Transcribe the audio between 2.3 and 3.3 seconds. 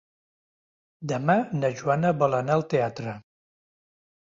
anar al teatre.